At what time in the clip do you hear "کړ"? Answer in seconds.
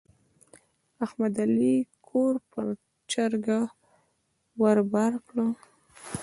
5.27-5.37